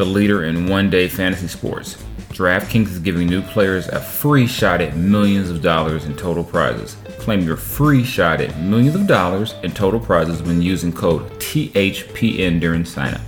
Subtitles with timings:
[0.00, 2.02] the leader in one day fantasy sports.
[2.30, 6.96] DraftKings is giving new players a free shot at millions of dollars in total prizes.
[7.18, 12.60] Claim your free shot at millions of dollars in total prizes when using code THPN
[12.60, 13.20] during signup.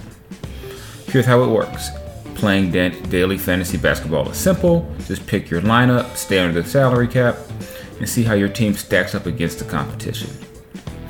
[1.09, 1.91] Here's how it works.
[2.37, 4.91] Playing daily fantasy basketball is simple.
[5.07, 7.37] Just pick your lineup, stay under the salary cap,
[7.99, 10.31] and see how your team stacks up against the competition.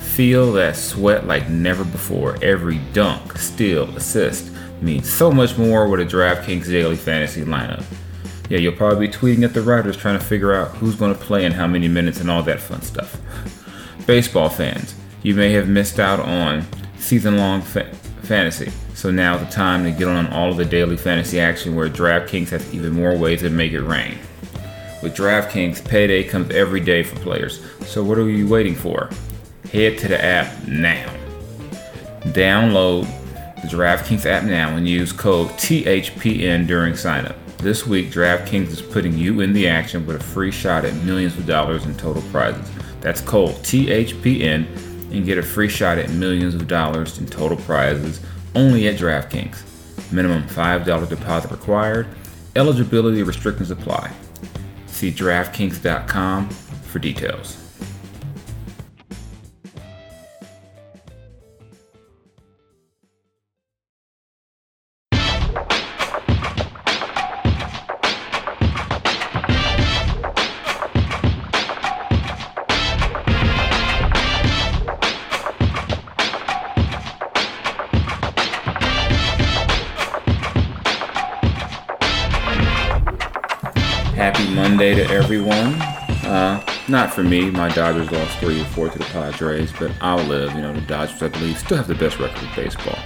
[0.00, 2.36] Feel that sweat like never before.
[2.42, 4.52] Every dunk, steal, assist
[4.82, 7.84] means so much more with a DraftKings daily fantasy lineup.
[8.48, 11.20] Yeah, you'll probably be tweeting at the writers trying to figure out who's going to
[11.20, 13.18] play and how many minutes and all that fun stuff.
[14.06, 16.66] Baseball fans, you may have missed out on
[16.98, 20.96] season long fa- fantasy, so now's the time to get on all of the daily
[20.96, 24.18] fantasy action where DraftKings has even more ways to make it rain.
[25.02, 29.10] With DraftKings, payday comes every day for players, so what are you waiting for?
[29.72, 31.12] Head to the app now.
[32.26, 33.06] Download
[33.62, 37.36] the DraftKings app now and use code THPN during signup.
[37.58, 41.38] This week, DraftKings is putting you in the action with a free shot at millions
[41.38, 42.68] of dollars in total prizes.
[43.00, 44.66] That's code THPN
[45.12, 48.20] and get a free shot at millions of dollars in total prizes
[48.56, 49.62] only at DraftKings.
[50.12, 52.08] Minimum $5 deposit required.
[52.56, 54.12] Eligibility restrictions apply.
[54.86, 57.61] See DraftKings.com for details.
[84.72, 85.74] Monday to everyone.
[86.24, 87.50] Uh, not for me.
[87.50, 90.54] My Dodgers lost three or four to the Padres, but I'll live.
[90.54, 92.98] You know, the Dodgers, I believe, still have the best record in baseball.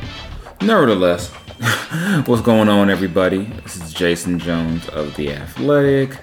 [0.60, 1.32] Nevertheless,
[2.26, 3.47] what's going on, everybody?
[3.65, 6.21] This is Jason Jones of The Athletic,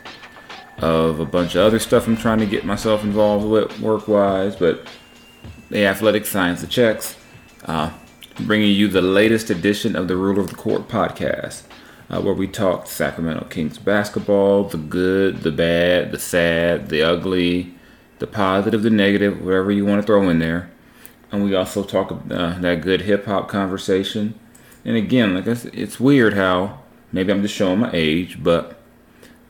[0.78, 4.56] of a bunch of other stuff I'm trying to get myself involved with work wise,
[4.56, 4.88] but
[5.72, 7.18] The Athletic signs the Checks,
[7.66, 7.92] uh,
[8.40, 11.64] bringing you the latest edition of the Ruler of the Court podcast
[12.10, 17.74] uh, where we talk Sacramento Kings basketball, the good, the bad, the sad, the ugly,
[18.20, 20.70] the positive, the negative, whatever you want to throw in there.
[21.32, 24.40] And we also talk uh, that good hip hop conversation.
[24.86, 26.80] And again, like I said, it's weird how
[27.12, 28.80] maybe I'm just showing my age, but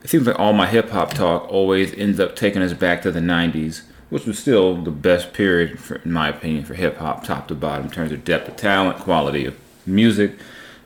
[0.02, 3.10] it seems like all my hip hop talk always ends up taking us back to
[3.10, 7.24] the 90s, which was still the best period, for, in my opinion, for hip hop,
[7.24, 10.38] top to bottom, in terms of depth of talent, quality of music,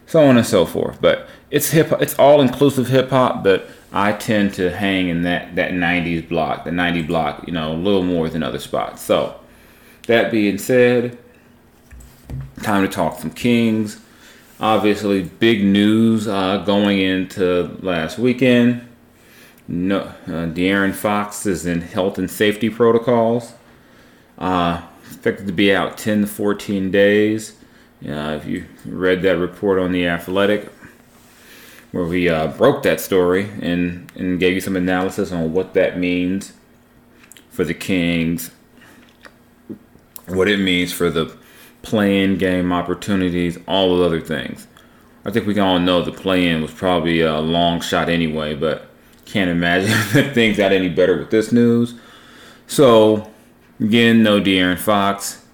[0.07, 1.01] so on and so forth.
[1.01, 5.57] But it's hip it's all inclusive hip hop, but I tend to hang in that,
[5.57, 9.01] that 90s block, the 90 block, you know, a little more than other spots.
[9.03, 9.41] So,
[10.07, 11.19] that being said,
[12.63, 14.01] time to talk some Kings.
[14.61, 18.87] Obviously, big news uh, going into last weekend.
[19.69, 23.53] No, uh, De'Aaron Fox is in health and safety protocols.
[24.37, 27.57] Uh, expected to be out 10 to 14 days.
[28.07, 30.73] Uh, if you read that report on The Athletic,
[31.93, 35.99] where we uh, broke that story and, and gave you some analysis on what that
[35.99, 36.53] means
[37.51, 38.51] for the Kings,
[40.27, 41.37] what it means for the
[41.83, 44.67] playing game opportunities, all the other things.
[45.25, 48.89] I think we can all know the play-in was probably a long shot anyway, but
[49.25, 51.95] can't imagine that things got any better with this news.
[52.67, 53.31] So,
[53.81, 55.45] again, no De'Aaron Fox.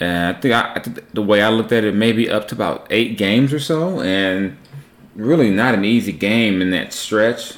[0.00, 0.82] And I think, I,
[1.12, 4.56] the way I looked at it, maybe up to about eight games or so, and
[5.14, 7.54] really not an easy game in that stretch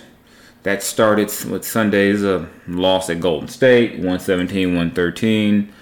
[0.62, 5.72] that started with Sunday's uh, loss at Golden State, 117, 113.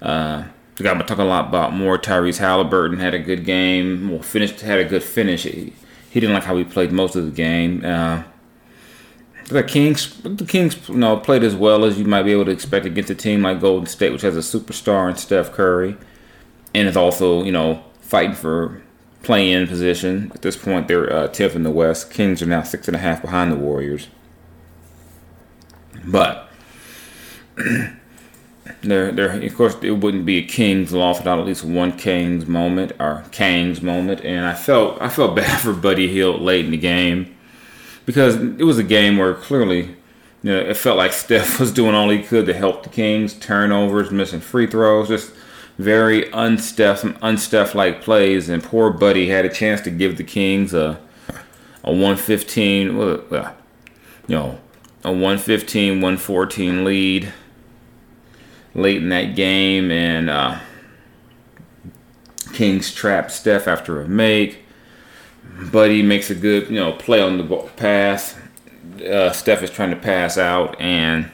[0.00, 0.44] Uh,
[0.76, 1.98] got to talk a lot about more.
[1.98, 4.10] Tyrese Halliburton had a good game.
[4.10, 5.42] Well, finished had a good finish.
[5.42, 5.74] He,
[6.10, 7.84] he didn't like how he played most of the game.
[7.84, 8.22] Uh,
[9.48, 12.50] the Kings, the Kings, you know, played as well as you might be able to
[12.50, 15.96] expect against a team like Golden State, which has a superstar in Steph Curry,
[16.74, 18.82] and is also, you know, fighting for
[19.22, 20.30] play-in position.
[20.34, 22.10] At this point, they're uh, 10th in the West.
[22.10, 24.08] Kings are now six and a half behind the Warriors.
[26.04, 26.48] But
[28.82, 32.46] there, there, of course, it wouldn't be a Kings loss without at least one Kings
[32.46, 34.24] moment or Kings moment.
[34.24, 37.36] And I felt, I felt bad for Buddy Hield late in the game
[38.06, 39.96] because it was a game where clearly,
[40.42, 43.34] you know, it felt like Steph was doing all he could to help the Kings.
[43.34, 45.32] Turnovers, missing free throws, just
[45.80, 48.48] very unsteph, unsteph like plays.
[48.48, 51.00] And poor Buddy had a chance to give the Kings a
[51.82, 53.54] a 115, well,
[54.26, 54.60] you know,
[55.02, 57.32] a 115, 114 lead
[58.74, 60.58] late in that game, and uh,
[62.52, 64.64] Kings trapped Steph after a make.
[65.72, 68.36] Buddy makes a good, you know, play on the pass.
[69.04, 71.30] Uh, Steph is trying to pass out, and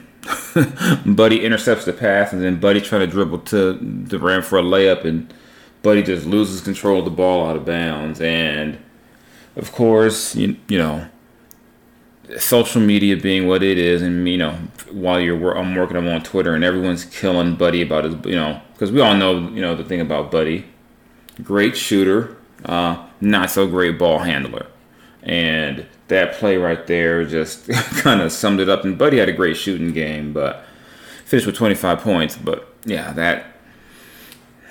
[1.07, 4.63] Buddy intercepts the pass, and then Buddy trying to dribble to the rim for a
[4.63, 5.33] layup, and
[5.83, 8.21] Buddy just loses control of the ball out of bounds.
[8.21, 8.79] And
[9.57, 11.09] of course, you, you know,
[12.39, 14.53] social media being what it is, and you know,
[14.91, 18.61] while you're I'm working, I'm on Twitter, and everyone's killing Buddy about his, you know,
[18.73, 20.67] because we all know, you know, the thing about Buddy,
[21.43, 24.67] great shooter, uh, not so great ball handler,
[25.23, 27.69] and that play right there just
[27.99, 28.85] kind of summed it up.
[28.85, 30.65] And Buddy had a great shooting game, but
[31.25, 32.37] finished with 25 points.
[32.37, 33.47] But yeah, that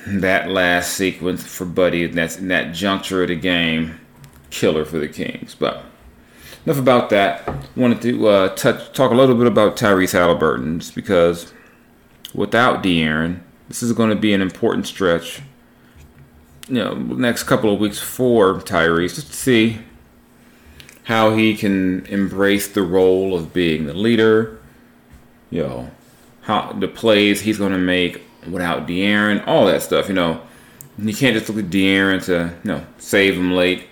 [0.08, 4.00] that last sequence for Buddy, that's in that juncture of the game,
[4.50, 5.84] killer for the Kings, but
[6.66, 7.48] enough about that.
[7.76, 11.54] Wanted to uh, touch, talk a little bit about Tyrese Halliburton because
[12.34, 15.42] without De'Aaron, this is going to be an important stretch.
[16.68, 19.80] You know, next couple of weeks for Tyrese, just to see
[21.06, 24.60] how he can embrace the role of being the leader.
[25.50, 25.92] You know,
[26.42, 30.08] how the plays he's going to make without De'Aaron, all that stuff.
[30.08, 30.42] You know,
[30.98, 33.88] you can't just look at De'Aaron to you know save him late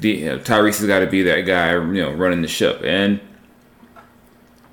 [0.00, 2.82] the, you know, Tyrese has got to be that guy, you know, running the ship.
[2.84, 3.20] And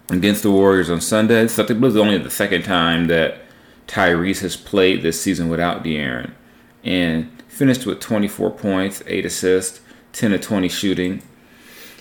[0.09, 3.41] against the Warriors on Sunday, it was only the second time that
[3.87, 6.31] Tyrese has played this season without De'Aaron,
[6.83, 9.81] and finished with 24 points, eight assists,
[10.13, 11.21] 10 to 20 shooting.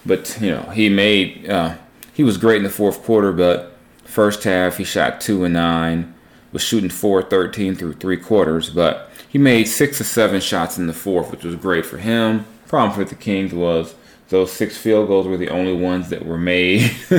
[0.05, 1.77] But you know, he made uh,
[2.13, 6.15] he was great in the fourth quarter, but first half he shot two and nine,
[6.53, 10.93] was shooting 4-13 through three quarters, but he made six or seven shots in the
[10.93, 13.95] fourth, which was great for him problem for the Kings was
[14.31, 16.81] those six field goals were the only ones that were made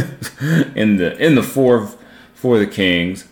[0.75, 1.95] in the in the fourth
[2.33, 3.27] for the Kings,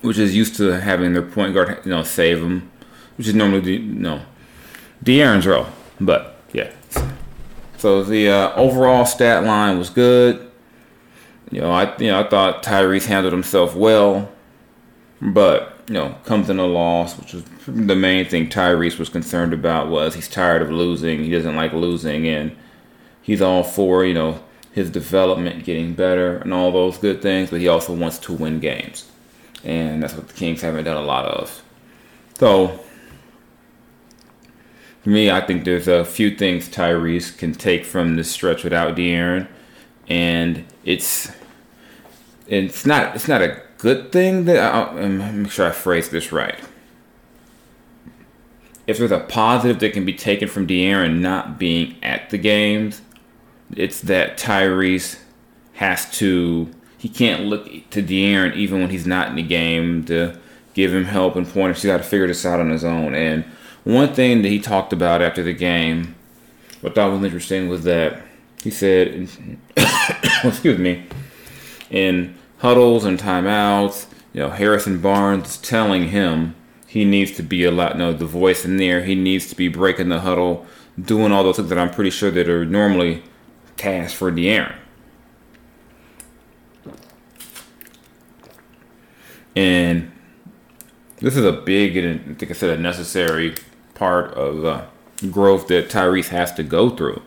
[0.00, 2.70] which is used to having their point guard you know save them,
[3.18, 4.22] which is normally you know
[5.04, 5.66] De'Aaron's role.
[6.00, 6.72] But yeah,
[7.82, 10.48] so the uh, overall stat line was good.
[11.50, 14.30] You know, I you know I thought Tyrese handled himself well,
[15.20, 19.52] but you know, comes in a loss, which was the main thing Tyrese was concerned
[19.52, 21.24] about was he's tired of losing.
[21.24, 22.56] He doesn't like losing, and
[23.20, 27.50] he's all for you know his development getting better and all those good things.
[27.50, 29.10] But he also wants to win games,
[29.64, 31.64] and that's what the Kings haven't done a lot of.
[32.38, 32.78] So,
[35.02, 38.96] for me, I think there's a few things Tyrese can take from this stretch without
[38.96, 39.48] De'Aaron,
[40.08, 41.32] and it's
[42.46, 46.30] it's not it's not a good thing that I, um, make sure I phrase this
[46.30, 46.58] right.
[48.86, 53.00] If there's a positive that can be taken from De'Aaron not being at the games,
[53.74, 55.18] it's that Tyrese
[55.74, 56.70] has to.
[56.96, 60.38] He can't look to De'Aaron even when he's not in the game to
[60.74, 61.82] give him help and pointers.
[61.82, 63.16] He's got to figure this out on his own.
[63.16, 63.44] And
[63.84, 66.14] one thing that he talked about after the game,
[66.80, 68.22] what I thought was interesting was that
[68.62, 69.28] he said,
[70.44, 71.06] excuse me,
[71.90, 74.06] in huddles and timeouts.
[74.32, 76.54] You know, Harrison Barnes telling him
[76.86, 79.04] he needs to be a lot, you know, the voice in there.
[79.04, 80.66] He needs to be breaking the huddle,
[81.00, 83.22] doing all those things that I'm pretty sure that are normally
[83.76, 84.76] tasks for De'Aaron.
[89.54, 90.10] And
[91.16, 93.54] this is a big and I think I said a necessary
[94.02, 94.84] part of uh,
[95.30, 97.22] growth that Tyrese has to go through.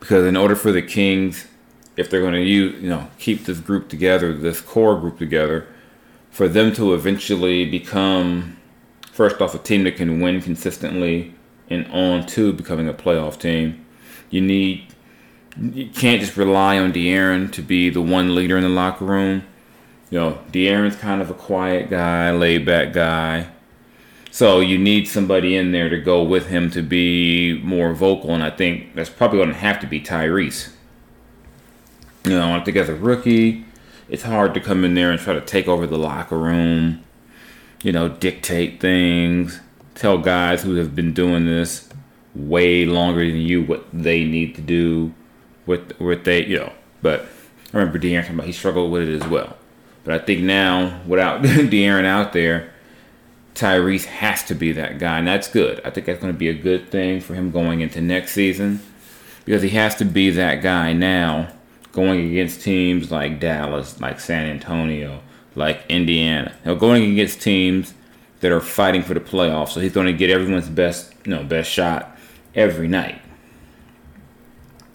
[0.00, 1.46] Because in order for the Kings
[1.94, 5.66] if they're going to use, you know, keep this group together, this core group together,
[6.30, 8.56] for them to eventually become,
[9.12, 11.34] first off, a team that can win consistently
[11.68, 13.84] and on to becoming a playoff team,
[14.30, 14.86] you need
[15.60, 19.44] you can't just rely on De'Aaron to be the one leader in the locker room.
[20.08, 23.51] You know, De'Aaron's kind of a quiet guy, laid back guy.
[24.32, 28.42] So you need somebody in there to go with him to be more vocal, and
[28.42, 30.70] I think that's probably going to have to be Tyrese.
[32.24, 33.66] You know, I think as a rookie,
[34.08, 37.04] it's hard to come in there and try to take over the locker room.
[37.82, 39.60] You know, dictate things,
[39.94, 41.90] tell guys who have been doing this
[42.34, 45.12] way longer than you what they need to do,
[45.66, 46.72] what what they you know.
[47.02, 47.26] But
[47.74, 49.58] I remember De'Aaron talking about he struggled with it as well.
[50.04, 52.71] But I think now, without De'Aaron out there,
[53.54, 55.80] Tyrese has to be that guy, and that's good.
[55.84, 58.80] I think that's going to be a good thing for him going into next season
[59.44, 61.52] because he has to be that guy now
[61.92, 65.20] going against teams like Dallas, like San Antonio,
[65.54, 66.54] like Indiana.
[66.64, 67.92] Now going against teams
[68.40, 71.44] that are fighting for the playoffs, so he's going to get everyone's best, you know,
[71.44, 72.16] best shot
[72.54, 73.20] every night.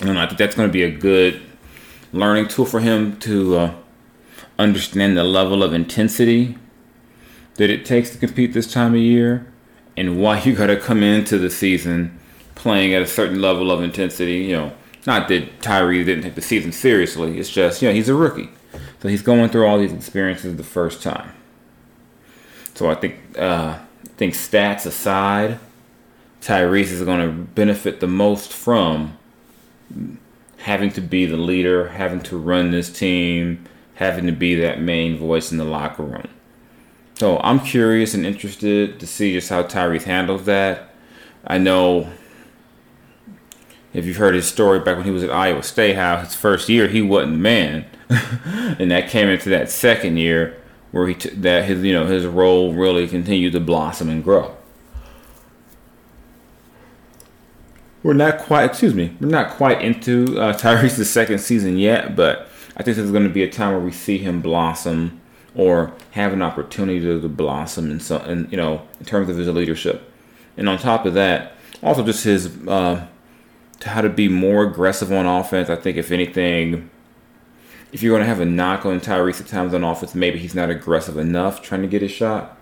[0.02, 1.42] And I think that's going to be a good
[2.12, 3.76] learning tool for him to uh,
[4.58, 6.58] understand the level of intensity
[7.58, 9.46] that it takes to compete this time of year
[9.96, 12.18] and why you got to come into the season
[12.56, 14.38] playing at a certain level of intensity.
[14.38, 14.72] You know,
[15.06, 17.40] not that Tyree didn't take the season seriously.
[17.40, 18.50] It's just, you know, he's a rookie.
[19.02, 21.34] So he's going through all these experiences the first time.
[22.76, 25.60] So I think, uh, I think stats aside,
[26.42, 29.18] Tyrese is going to benefit the most from
[30.58, 35.18] having to be the leader, having to run this team, having to be that main
[35.18, 36.28] voice in the locker room.
[37.18, 40.94] So I'm curious and interested to see just how Tyrese handles that.
[41.48, 42.12] I know
[43.92, 46.70] if you've heard his story back when he was at Iowa State, how his first
[46.70, 47.86] year he wasn't the man,
[48.78, 52.28] and that came into that second year where he t- that his you know his
[52.28, 54.56] role really continued to blossom and grow.
[58.04, 62.48] We're not quite, excuse me, we're not quite into uh, Tyrese's second season yet, but
[62.78, 65.20] I think this is going to be a time where we see him blossom
[65.58, 69.36] or have an opportunity to, to blossom in some, and you know, in terms of
[69.36, 70.10] his leadership.
[70.56, 73.06] And on top of that, also just his uh,
[73.84, 75.70] how to be more aggressive on offense.
[75.70, 76.90] I think if anything,
[77.92, 80.56] if you're going to have a knock on Tyrese at times on offense, maybe he's
[80.56, 82.58] not aggressive enough trying to get his shot.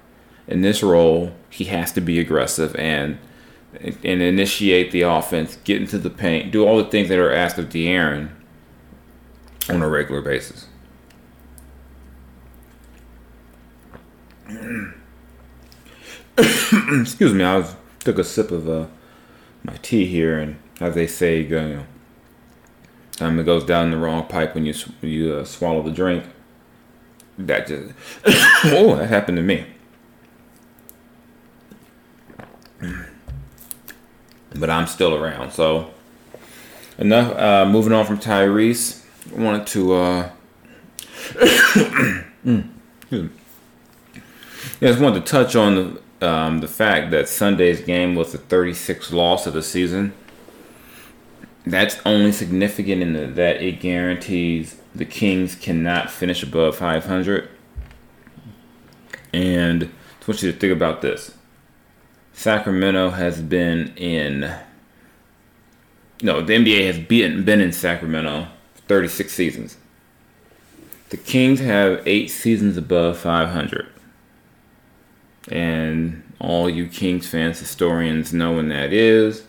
[0.48, 3.20] In this role, he has to be aggressive and
[3.82, 7.58] and initiate the offense, get into the paint, do all the things that are asked
[7.58, 8.30] of De'Aaron
[9.68, 10.68] on a regular basis.
[16.38, 18.86] Excuse me, I was, took a sip of uh,
[19.64, 21.86] my tea here, and as they say, you know,
[23.22, 26.25] um, it goes down the wrong pipe when you you uh, swallow the drink.
[27.38, 27.94] That just
[28.66, 29.66] oh, that happened to me.
[34.54, 35.92] But I'm still around, so
[36.98, 37.36] enough.
[37.38, 39.04] Uh, moving on from Tyrese,
[39.36, 39.94] I wanted to.
[39.94, 40.30] Uh,
[42.46, 42.70] mm,
[44.79, 48.32] yeah, I just wanted to touch on the, um, the fact that Sunday's game was
[48.32, 50.13] the 36th loss of the season.
[51.65, 57.50] That's only significant in the, that it guarantees the Kings cannot finish above 500.
[59.34, 59.88] And I
[60.20, 61.36] just want you to think about this.
[62.34, 64.53] Sacramento has been in.
[66.22, 68.48] No, the NBA has been, been in Sacramento
[68.88, 69.77] 36 seasons.
[71.10, 73.88] The Kings have eight seasons above 500.
[75.50, 79.44] And all you Kings fans, historians know when that is.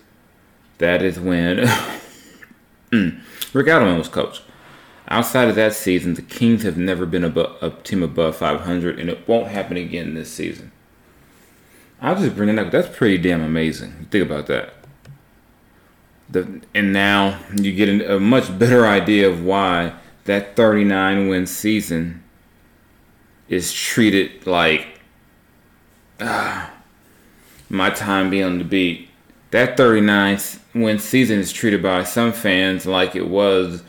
[0.78, 1.58] That is when
[2.90, 3.20] mm.
[3.52, 4.42] Rick Adelman was coach.
[5.08, 9.08] Outside of that season, the Kings have never been above, a team above 500, and
[9.08, 10.72] it won't happen again this season.
[12.00, 12.70] I'll just bring it up.
[12.70, 14.08] That's pretty damn amazing.
[14.10, 14.74] Think about that.
[16.28, 22.22] The, and now you get a much better idea of why that 39 win season
[23.48, 24.95] is treated like
[26.20, 26.72] ah,
[27.68, 29.08] my time being on the beat.
[29.50, 30.38] That 39
[30.74, 33.82] win season is treated by some fans like it was,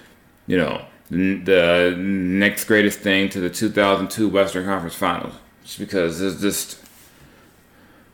[0.46, 5.34] you know, the next greatest thing to the 2002 Western Conference Finals.
[5.64, 6.80] Just because it's just,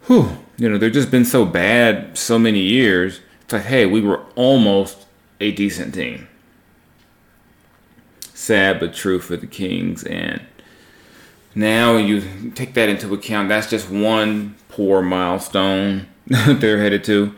[0.08, 3.20] whew, you know, they've just been so bad so many years.
[3.42, 5.06] It's like, hey, we were almost
[5.40, 6.28] a decent team.
[8.34, 10.04] Sad but true for the Kings.
[10.04, 10.42] And
[11.56, 13.50] now you take that into account.
[13.50, 17.36] That's just one poor milestone they're headed to.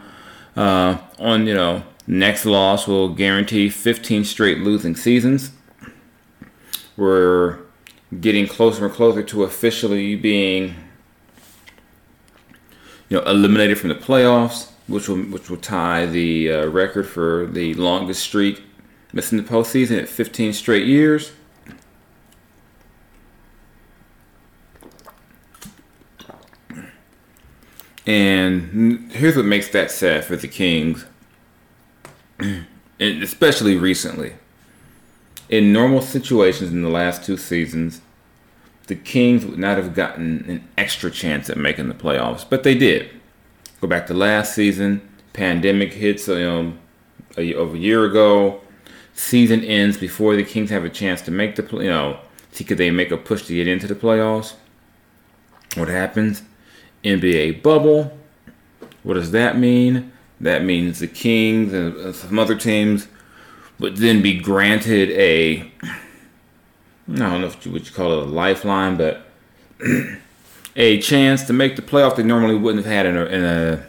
[0.55, 5.51] Uh, on you know, next loss will guarantee 15 straight losing seasons.
[6.95, 7.59] We're
[8.21, 10.75] getting closer and closer to officially being,
[13.09, 17.47] you know, eliminated from the playoffs, which will which will tie the uh, record for
[17.47, 18.61] the longest streak
[19.15, 21.31] missing the postseason at 15 straight years.
[28.05, 31.05] And here's what makes that sad for the Kings,
[32.99, 34.35] especially recently.
[35.49, 38.01] In normal situations in the last two seasons,
[38.87, 42.75] the Kings would not have gotten an extra chance at making the playoffs, but they
[42.75, 43.09] did.
[43.81, 46.73] Go back to last season, pandemic hits know,
[47.37, 48.61] a, over a year ago.
[49.13, 52.19] Season ends before the Kings have a chance to make the you know
[52.51, 54.53] see could they make a push to get into the playoffs.
[55.75, 56.43] What happens?
[57.05, 58.17] NBA bubble.
[59.03, 60.11] What does that mean?
[60.41, 63.07] That means the Kings and uh, some other teams
[63.79, 65.71] would then be granted a
[67.07, 69.27] I don't know what you would call it a lifeline, but
[70.75, 73.85] a chance to make the playoff they normally wouldn't have had in a, in a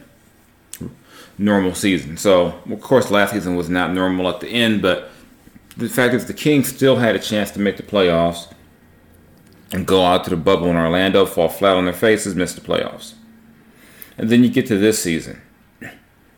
[1.39, 2.17] normal season.
[2.17, 5.09] So, of course, last season was not normal at the end, but
[5.75, 8.51] the fact is the Kings still had a chance to make the playoffs
[9.71, 12.61] and go out to the bubble in Orlando, fall flat on their faces, miss the
[12.61, 13.13] playoffs.
[14.17, 15.41] And then you get to this season.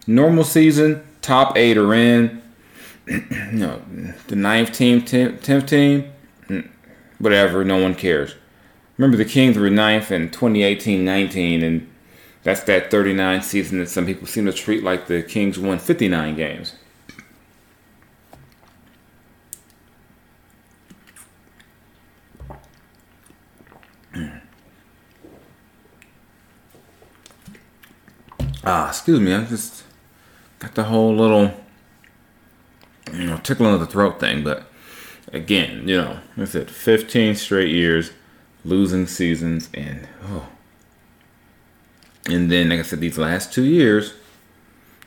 [0.08, 2.42] Normal season, top eight are in.
[3.08, 3.82] you know,
[4.28, 6.12] the ninth team, tenth team,
[6.48, 6.70] mm,
[7.20, 8.36] whatever, no one cares.
[8.98, 11.90] Remember, the Kings were ninth in 2018-19, and
[12.44, 16.36] that's that 39 season that some people seem to treat like the Kings won 59
[16.36, 16.76] games.
[28.64, 29.34] Ah, excuse me.
[29.34, 29.84] I just
[30.60, 31.54] got the whole little,
[33.14, 34.44] you know, tickling of the throat thing.
[34.44, 34.64] But
[35.32, 38.12] again, you know, I said 15 straight years,
[38.66, 40.48] losing seasons, and oh.
[42.28, 44.14] And then, like I said, these last two years,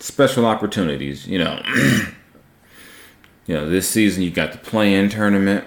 [0.00, 1.26] special opportunities.
[1.26, 1.62] You know,
[3.46, 5.64] you know, this season you got the play-in tournament.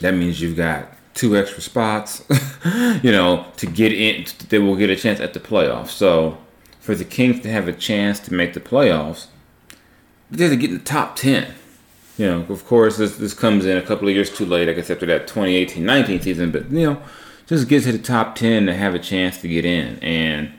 [0.00, 2.24] That means you've got two extra spots,
[3.02, 4.26] you know, to get in.
[4.48, 5.90] They will get a chance at the playoffs.
[5.90, 6.38] So
[6.80, 9.28] for the Kings to have a chance to make the playoffs,
[10.30, 11.54] they have to get in the top ten.
[12.18, 14.68] You know, of course, this this comes in a couple of years too late.
[14.68, 17.02] I guess after that 2018-19 season, but you know,
[17.46, 19.98] just get to the top ten to have a chance to get in.
[20.00, 20.52] And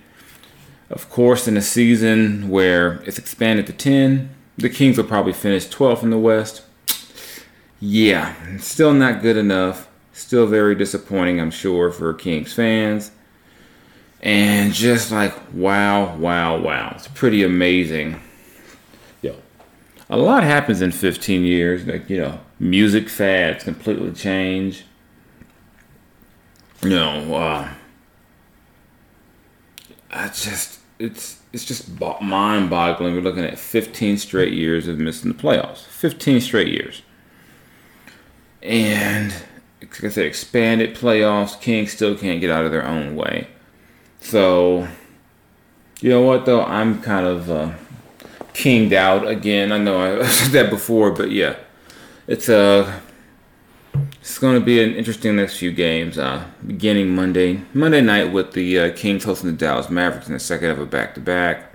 [0.90, 5.68] of course, in a season where it's expanded to ten, the Kings will probably finish
[5.68, 6.62] 12th in the West.
[7.80, 13.12] Yeah, still not good enough Still very disappointing, I'm sure, for Kings fans.
[14.22, 16.94] And just like, wow, wow, wow.
[16.96, 18.22] It's pretty amazing.
[19.22, 19.36] Yo,
[20.10, 21.86] a lot happens in 15 years.
[21.86, 24.86] Like, you know, music fads completely change.
[26.82, 27.70] You know, uh,
[30.12, 33.16] I just, it's, it's just mind boggling.
[33.16, 35.84] We're looking at 15 straight years of missing the playoffs.
[35.84, 37.02] 15 straight years.
[38.64, 39.34] And
[39.96, 41.60] like I said, expanded playoffs.
[41.60, 43.48] Kings still can't get out of their own way.
[44.20, 44.88] So,
[46.02, 46.64] you know what though?
[46.64, 47.74] I'm kind of uh,
[48.54, 49.72] kinged out again.
[49.72, 51.56] I know I said that before, but yeah,
[52.28, 52.58] it's a.
[52.58, 53.00] Uh,
[54.20, 56.18] it's going to be an interesting next few games.
[56.18, 60.40] Uh, beginning Monday, Monday night with the uh, Kings hosting the Dallas Mavericks in the
[60.40, 61.75] second of a back-to-back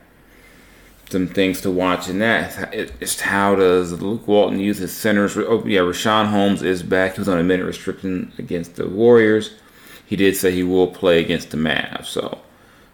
[1.11, 2.73] some things to watch in that.
[2.73, 5.37] It's how does Luke Walton use his centers?
[5.37, 7.15] Oh, yeah, Richaun Holmes is back.
[7.15, 9.55] He was on a minute restriction against the Warriors.
[10.07, 12.07] He did say he will play against the Mavs.
[12.07, 12.41] So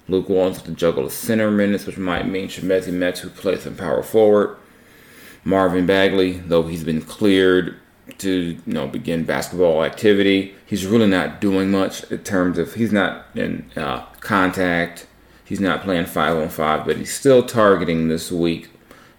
[0.09, 3.77] Luke Walton's to juggle the center minutes, which might mean Chimezie Metu, who plays some
[3.77, 4.57] power forward.
[5.45, 7.77] Marvin Bagley, though he's been cleared
[8.19, 12.93] to you know begin basketball activity, he's really not doing much in terms of he's
[12.93, 15.07] not in uh, contact
[15.47, 18.69] He's not playing five on five, but he's still targeting this week,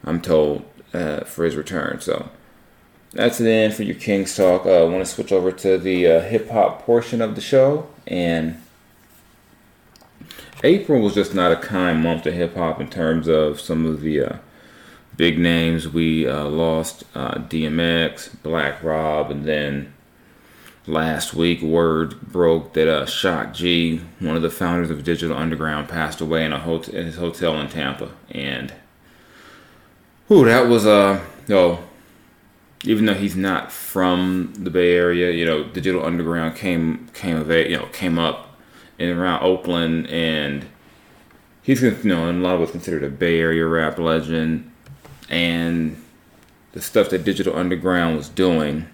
[0.04, 2.02] I'm told, uh, for his return.
[2.02, 2.30] So
[3.14, 4.66] that's the end for your Kings talk.
[4.66, 7.88] Uh, I want to switch over to the uh, hip hop portion of the show.
[8.06, 8.62] And
[10.64, 14.02] April was just not a kind month to hip hop in terms of some of
[14.02, 14.38] the uh,
[15.16, 15.88] big names.
[15.88, 19.94] We uh, lost uh, DMX, Black Rob, and then
[20.88, 25.90] last week word broke that uh, Shock G, one of the founders of Digital Underground,
[25.90, 28.74] passed away in a hotel in his hotel in Tampa, and
[30.28, 31.84] who that was a uh, know,
[32.84, 37.50] even though he's not from the Bay Area, you know, Digital Underground came came of
[37.50, 38.56] you know came up
[38.98, 40.66] in around Oakland, and
[41.62, 44.72] he's you know in a lot of ways considered a Bay Area rap legend,
[45.30, 46.02] and
[46.72, 48.88] the stuff that Digital Underground was doing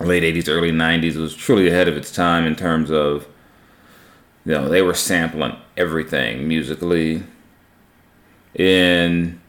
[0.00, 3.26] late 80s, early 90s was truly ahead of its time in terms of,
[4.44, 7.22] you know, they were sampling everything musically.
[8.54, 9.40] In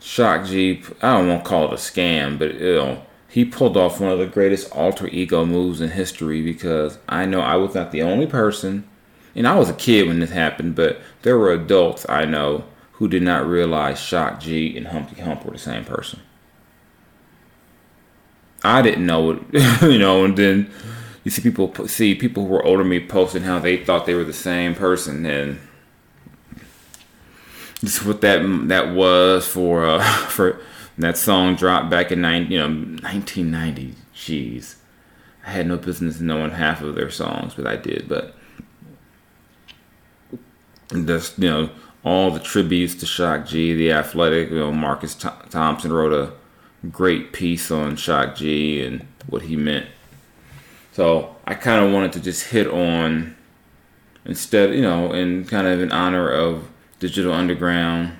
[0.00, 3.76] Shock G, I don't want to call it a scam, but you know, he pulled
[3.76, 7.74] off one of the greatest alter ego moves in history because I know I was
[7.74, 8.88] not the only person,
[9.34, 13.08] and I was a kid when this happened, but there were adults I know who
[13.08, 16.20] did not realize Shock G and Humpty Hump were the same person.
[18.64, 19.42] I didn't know it,
[19.82, 20.70] you know, and then
[21.24, 24.14] you see people see people who were older than me posting how they thought they
[24.14, 25.60] were the same person, and
[27.80, 30.60] this is what that that was for uh, for
[30.96, 33.94] that song dropped back in nine, you know 1990.
[34.14, 34.76] Jeez,
[35.46, 38.08] I had no business knowing half of their songs, but I did.
[38.08, 38.34] But
[40.90, 41.70] just you know
[42.04, 44.50] all the tributes to Shock G, the Athletic.
[44.50, 46.32] You know Marcus Th- Thompson wrote a
[46.90, 49.86] great piece on Shock G and what he meant.
[50.92, 53.36] So I kind of wanted to just hit on
[54.24, 58.16] instead, you know, in kind of in honor of Digital Underground,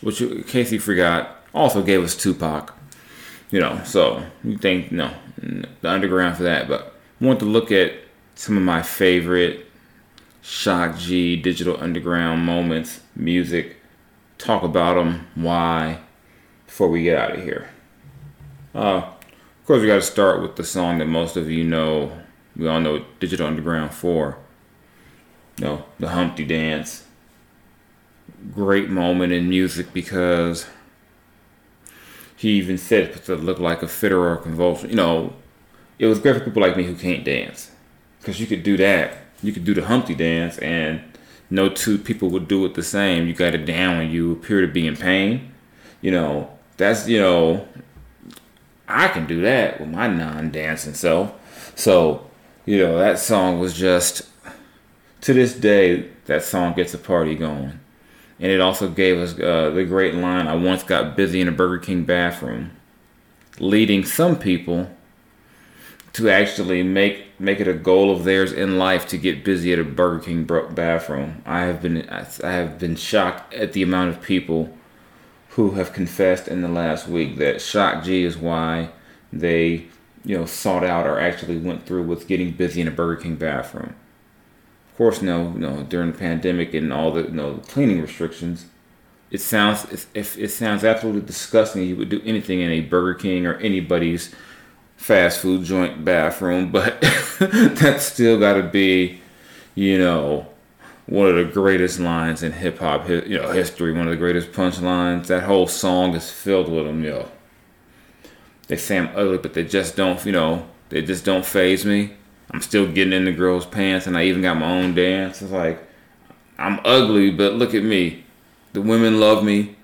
[0.00, 2.74] which in case you forgot, also gave us Tupac.
[3.50, 7.92] You know, so you think no, the Underground for that, but want to look at
[8.34, 9.66] some of my favorite
[10.40, 13.76] Shock G Digital Underground moments, music,
[14.38, 16.00] talk about them, why,
[16.66, 17.68] before we get out of here.
[18.74, 22.12] Uh, of course, we got to start with the song that most of you know.
[22.56, 24.36] We all know Digital Underground 4.
[25.58, 27.04] You know, the Humpty Dance
[28.54, 30.66] great moment in music because
[32.36, 34.90] he even said it to look like a fit or a convulsion.
[34.90, 35.32] You know,
[35.98, 37.70] it was great for people like me who can't dance
[38.18, 39.18] because you could do that.
[39.42, 41.02] You could do the Humpty dance, and
[41.50, 43.26] no two people would do it the same.
[43.26, 45.52] You got it down and you appear to be in pain.
[46.00, 47.66] You know, that's you know,
[48.92, 51.32] I can do that with my non-dancing self.
[51.74, 52.30] So,
[52.66, 54.28] you know, that song was just
[55.22, 57.80] to this day that song gets a party going
[58.42, 61.52] and it also gave us uh, the great line I once got busy in a
[61.52, 62.72] Burger King bathroom,
[63.60, 64.90] leading some people
[66.14, 69.78] to actually make make it a goal of theirs in life to get busy at
[69.78, 71.42] a Burger King bathroom.
[71.46, 74.76] I have been I have been shocked at the amount of people
[75.52, 78.90] who have confessed in the last week that Shock G is why
[79.32, 79.86] they
[80.24, 83.36] you know sought out or actually went through with getting busy in a Burger King
[83.36, 83.94] bathroom.
[84.90, 85.82] Of course, no, no.
[85.82, 88.66] During the pandemic and all the you know cleaning restrictions,
[89.30, 91.84] it sounds if it sounds absolutely disgusting.
[91.84, 94.34] You would do anything in a Burger King or anybody's
[94.96, 97.00] fast food joint bathroom, but
[97.40, 99.20] that's still got to be,
[99.74, 100.46] you know,
[101.06, 103.92] one of the greatest lines in hip hop, you know, history.
[103.92, 105.26] One of the greatest punchlines.
[105.26, 107.28] That whole song is filled with them, yo.
[108.68, 112.14] They say I'm ugly, but they just don't, you know, they just don't faze me.
[112.50, 115.42] I'm still getting in the girls' pants, and I even got my own dance.
[115.42, 115.82] It's like
[116.58, 118.24] I'm ugly, but look at me.
[118.72, 119.76] The women love me,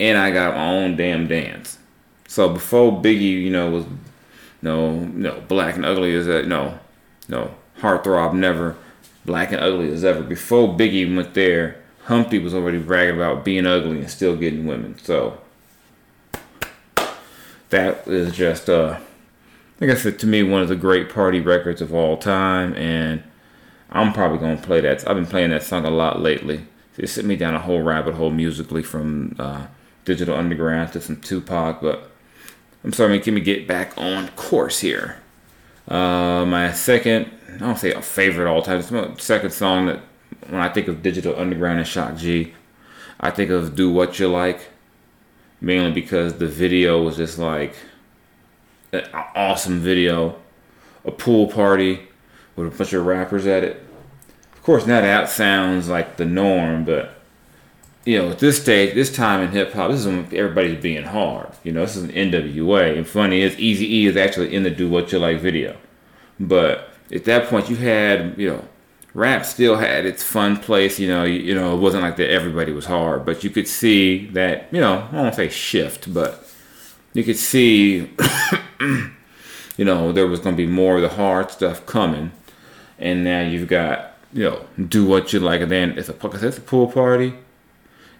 [0.00, 1.78] and I got my own damn dance.
[2.26, 3.84] So before Biggie, you know, was
[4.62, 6.78] no, no, black and ugly as that, no,
[7.28, 8.76] no, heartthrob never,
[9.24, 10.22] black and ugly as ever.
[10.22, 14.98] Before Biggie went there, Humpty was already bragging about being ugly and still getting women.
[14.98, 15.38] So
[17.70, 18.98] that is just uh
[19.82, 23.24] like I said, to me, one of the great party records of all time, and
[23.90, 25.08] I'm probably gonna play that.
[25.08, 26.66] I've been playing that song a lot lately.
[26.96, 29.66] It sent me down a whole rabbit hole musically from uh,
[30.04, 32.10] Digital Underground to some Tupac, but
[32.84, 35.16] I'm sorry, let me get back on course here.
[35.88, 40.00] Uh, my second, I don't say a favorite all time, it's my second song that
[40.48, 42.54] when I think of Digital Underground and Shock G,
[43.20, 44.70] I think of Do What You Like,
[45.60, 47.74] mainly because the video was just like
[48.92, 50.40] an awesome video,
[51.04, 52.08] a pool party
[52.56, 53.84] with a bunch of rappers at it.
[54.54, 57.14] Of course, now that sounds like the norm, but
[58.04, 61.04] you know, at this stage, this time in hip hop, this is when everybody's being
[61.04, 61.48] hard.
[61.62, 64.70] You know, this is an NWA, and funny is, Easy E is actually in the
[64.70, 65.76] "Do What You Like" video,
[66.40, 68.64] but at that point, you had you know,
[69.14, 70.98] rap still had its fun place.
[70.98, 73.68] You know, you, you know, it wasn't like that everybody was hard, but you could
[73.68, 76.48] see that you know, I won't say shift, but
[77.14, 78.10] you could see,
[79.76, 82.32] you know, there was going to be more of the hard stuff coming,
[82.98, 86.58] and now you've got, you know, do what you like, and then it's a it's
[86.58, 87.34] a pool party,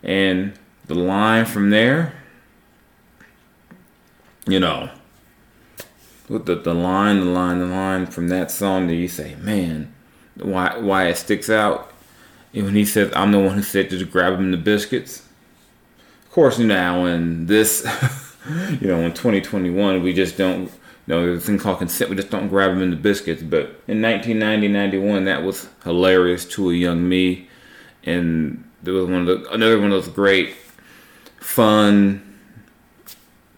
[0.03, 0.53] and
[0.87, 2.14] the line from there,
[4.47, 4.90] you know,
[6.28, 9.92] with the, the line, the line, the line from that song that you say, man,
[10.37, 11.92] why why it sticks out.
[12.54, 15.26] And when he says, "I'm the one who said just grab him the biscuits,"
[16.24, 17.87] of course, now in this.
[18.80, 20.70] you know, in 2021, we just don't, you
[21.06, 22.11] know, there's a thing called consent.
[22.11, 23.42] We just don't grab them in the biscuits.
[23.42, 27.48] But in 1990, 91, that was hilarious to a young me.
[28.04, 30.56] And there was one of the, another one of those great,
[31.38, 32.38] fun,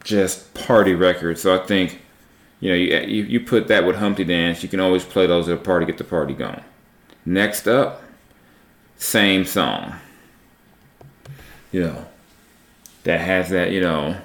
[0.03, 1.41] just party records.
[1.41, 2.03] So I think,
[2.65, 5.55] you know, you, you, put that with Humpty Dance, you can always play those at
[5.55, 6.65] a party, get the party going.
[7.27, 8.03] Next up,
[8.97, 9.97] same song.
[11.73, 12.07] You know,
[13.03, 14.17] that has that, you know,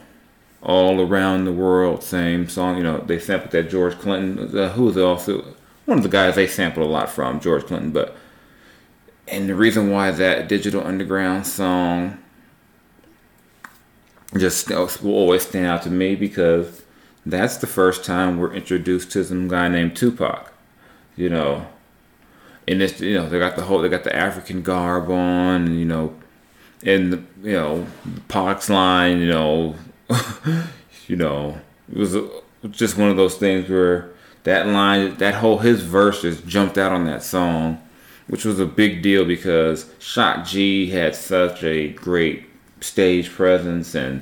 [0.64, 2.78] all around the world, same song.
[2.78, 4.58] You know, they sampled that George Clinton.
[4.58, 5.44] Uh, who was also
[5.84, 7.92] one of the guys they sampled a lot from, George Clinton.
[7.92, 8.16] But
[9.28, 12.18] and the reason why that Digital Underground song
[14.38, 16.84] just will always stand out to me because
[17.32, 20.54] that's the first time we're introduced to some guy named Tupac.
[21.16, 21.68] You know,
[22.68, 25.86] and this, you know, they got the whole, they got the African garb on, you
[25.86, 26.16] know,
[26.84, 27.88] and the, you know,
[28.28, 29.76] Pac's line, you know,
[31.08, 31.60] you know,
[31.92, 32.16] it was
[32.70, 34.12] just one of those things where
[34.44, 37.82] that line, that whole his verse just jumped out on that song,
[38.28, 42.46] which was a big deal because Shock G had such a great
[42.82, 44.22] stage presence and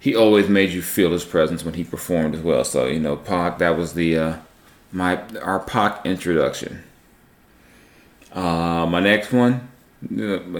[0.00, 2.64] he always made you feel his presence when he performed as well.
[2.64, 4.36] So you know, Pac, that was the uh,
[4.92, 6.84] my our Pac introduction.
[8.32, 9.68] Uh, my next one,
[10.10, 10.16] you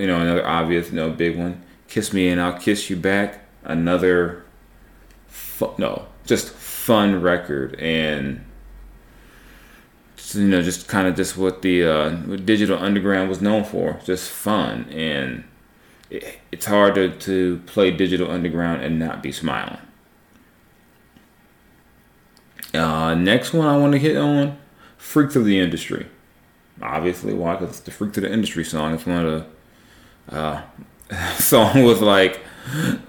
[0.06, 1.62] know, another obvious, you know, big one.
[1.86, 3.40] Kiss me and I'll kiss you back.
[3.62, 4.44] Another,
[5.26, 8.44] fu- no, just fun record and
[10.32, 14.30] you know, just kind of just what the uh, Digital Underground was known for, just
[14.30, 15.44] fun and
[16.10, 19.78] it, it's hard to, to play Digital Underground and not be smiling.
[22.74, 24.58] Uh, next one I want to hit on,
[24.98, 26.06] Freaks of the Industry
[26.82, 29.46] obviously why because it's the freak of the industry song it's one of
[30.28, 30.62] the uh,
[31.36, 32.36] song was like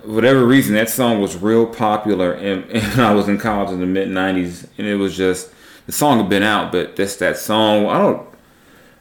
[0.06, 3.86] whatever reason that song was real popular and, and i was in college in the
[3.86, 5.52] mid 90s and it was just
[5.86, 8.28] the song had been out but this that song i don't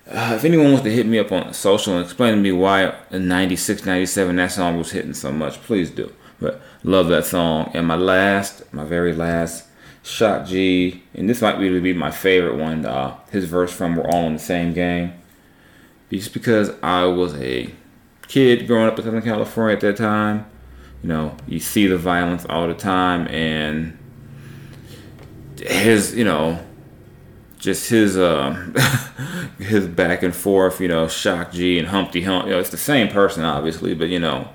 [0.08, 2.94] uh, if anyone wants to hit me up on social and explain to me why
[3.10, 7.70] in 96 97 that song was hitting so much please do but love that song
[7.74, 9.68] and my last my very last
[10.08, 12.86] Shock G, and this might really be my favorite one.
[12.86, 15.12] Uh, his verse from "We're All in the Same Game,"
[16.10, 17.74] just because I was a
[18.26, 20.46] kid growing up in Southern California at that time.
[21.02, 23.98] You know, you see the violence all the time, and
[25.60, 26.64] his, you know,
[27.68, 28.52] just his uh,
[29.58, 30.80] his back and forth.
[30.80, 32.46] You know, Shock G and Humpty Hump.
[32.46, 34.48] You know, it's the same person, obviously, but you know,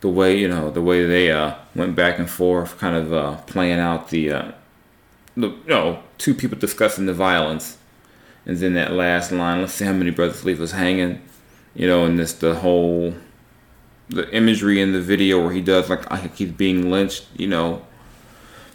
[0.00, 3.36] the way you know the way they uh, went back and forth, kind of uh,
[3.42, 4.52] playing out the uh,
[5.36, 7.78] the you know two people discussing the violence,
[8.44, 9.60] and then that last line.
[9.60, 11.22] Let's see how many brothers leave us hanging,
[11.76, 13.14] you know, and this the whole
[14.08, 17.84] the imagery in the video where he does like he's being lynched, you know.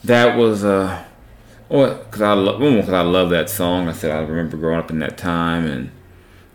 [0.06, 1.04] That was uh,
[1.73, 3.89] well, cause I love because I love that song.
[3.89, 5.89] I said I remember growing up in that time and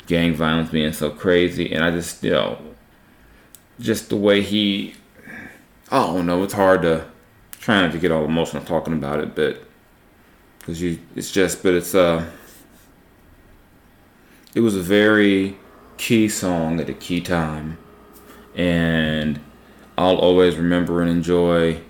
[0.06, 2.56] gang violence being so crazy, and I just you know,
[3.80, 4.94] just the way he,
[5.90, 7.04] I don't know, it's hard to
[7.58, 9.64] trying to get all emotional talking about it, but
[10.60, 12.24] because you it's just but it's uh
[14.54, 15.56] it was a very
[15.96, 17.76] key song at a key time
[18.54, 19.40] and
[19.96, 21.80] I'll always remember and enjoy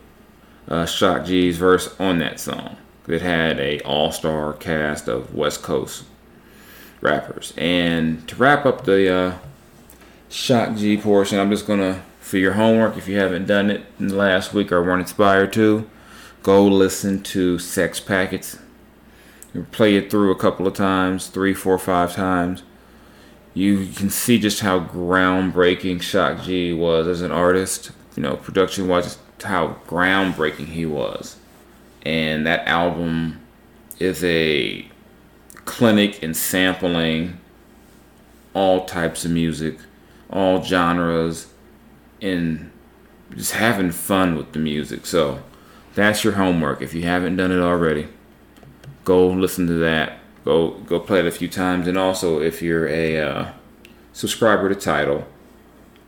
[0.67, 2.79] uh, Shock G's verse on that song.
[3.09, 6.05] It had a all-star cast of West Coast
[7.01, 7.55] rappers.
[7.57, 9.35] And to wrap up the uh,
[10.29, 14.09] Shock G portion, I'm just gonna for your homework if you haven't done it in
[14.09, 15.89] the last week or weren't inspired to,
[16.43, 18.59] go listen to Sex Packets
[19.73, 22.63] play it through a couple of times, three, four, five times,
[23.55, 27.91] you can see just how groundbreaking Shock G was as an artist.
[28.17, 31.37] You know, production wise, how groundbreaking he was.
[32.03, 33.41] And that album
[33.99, 34.89] is a
[35.65, 37.39] clinic in sampling
[38.55, 39.79] all types of music,
[40.31, 41.53] all genres,
[42.23, 42.71] and
[43.35, 45.07] just having fun with the music.
[45.07, 45.43] So
[45.95, 48.09] that's your homework if you haven't done it already
[49.09, 50.19] go listen to that.
[50.45, 53.53] Go go play it a few times, and also if you're a uh,
[54.13, 55.27] subscriber to Tidal,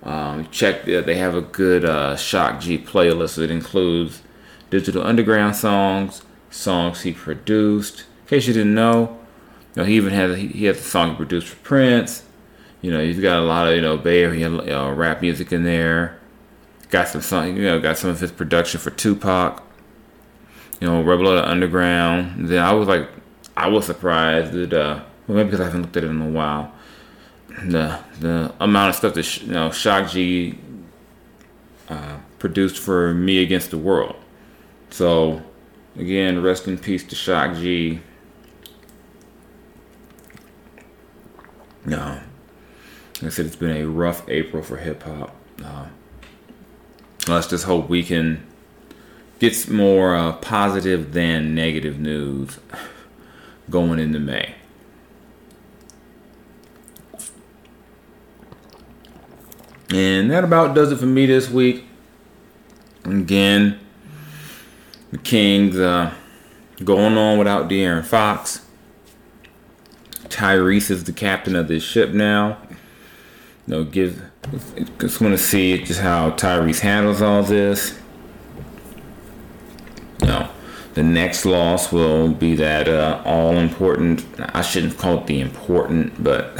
[0.03, 4.23] um, check that they have a good uh, Shock G playlist that includes
[4.71, 8.01] digital underground songs, songs he produced.
[8.23, 9.19] In case you didn't know,
[9.75, 12.25] you know he even has he has a song he produced for Prince.
[12.81, 15.65] You know, he's got a lot of you know Bay Area uh, rap music in
[15.65, 16.19] there.
[16.89, 19.63] Got some song, you know, got some of his production for Tupac
[20.81, 22.49] you know, Rebel of the Underground.
[22.49, 23.09] Then I was like,
[23.57, 26.29] I was surprised that, uh, well, maybe because I haven't looked at it in a
[26.29, 26.73] while.
[27.67, 30.59] The the amount of stuff that you know Shock G
[31.89, 34.17] uh, produced for Me Against the World.
[34.91, 35.43] So
[35.97, 38.01] again, rest in peace to Shock G.
[41.85, 42.21] No,
[43.17, 45.35] like I said it's been a rough April for hip hop.
[45.65, 45.87] Uh,
[47.27, 48.47] let's just hope we can
[49.39, 52.61] gets more uh, positive than negative news
[53.71, 54.55] going into May.
[59.93, 61.85] And that about does it for me this week.
[63.05, 63.81] Again,
[65.11, 66.13] the Kings uh,
[66.85, 68.65] going on without De'Aaron Fox.
[70.29, 72.59] Tyrese is the captain of this ship now.
[73.67, 74.23] You know, give
[74.99, 77.99] just want to see just how Tyrese handles all this.
[80.23, 80.49] Know,
[80.95, 84.25] the next loss will be that uh, all important.
[84.55, 86.53] I shouldn't call it the important, but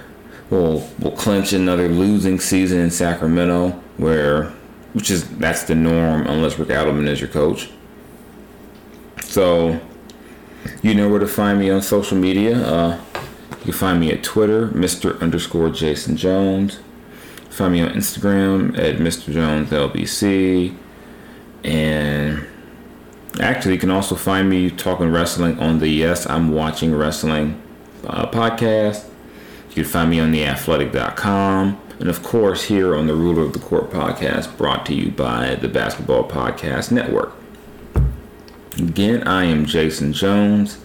[0.50, 4.52] we'll we'll clinch another losing season in Sacramento, where
[4.92, 7.70] which is that's the norm unless Rick Adelman is your coach.
[9.30, 9.80] So
[10.82, 12.66] you know where to find me on social media.
[12.66, 13.00] Uh,
[13.60, 15.20] you can find me at Twitter, Mr.
[15.20, 16.80] underscore Jason Jones.
[17.48, 19.32] Find me on Instagram at Mr.
[19.32, 20.74] Jones LBC.
[21.62, 22.44] And
[23.38, 27.62] actually, you can also find me talking wrestling on the Yes, I'm Watching Wrestling
[28.08, 29.08] uh, podcast.
[29.68, 31.80] You can find me on theathletic.com.
[32.00, 35.54] And of course, here on the Ruler of the Court podcast, brought to you by
[35.54, 37.39] the Basketball Podcast Network.
[38.78, 40.78] Again, I am Jason Jones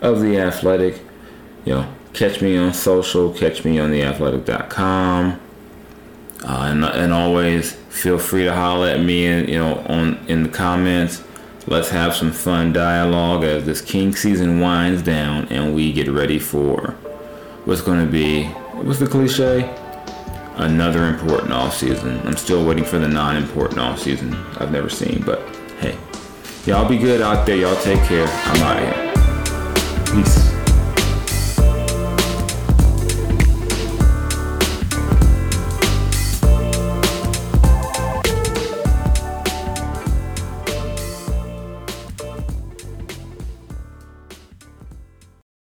[0.00, 1.00] of The Athletic.
[1.64, 5.40] You know, catch me on social, catch me on theathletic.com.
[6.46, 10.42] Uh, and, and always feel free to holler at me, in, you know, on in
[10.42, 11.24] the comments.
[11.66, 16.38] Let's have some fun dialogue as this King season winds down and we get ready
[16.38, 16.90] for
[17.64, 18.44] what's going to be
[18.82, 19.74] what's the cliche?
[20.56, 22.20] Another important off season.
[22.26, 25.40] I'm still waiting for the non-important off season I've never seen, but
[25.80, 25.96] hey,
[26.66, 27.56] y'all be good out there.
[27.56, 28.26] Y'all take care.
[28.26, 30.14] I'm out here.
[30.14, 30.43] Peace.